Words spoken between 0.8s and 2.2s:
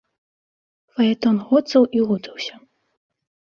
Фаэтон гоцаў і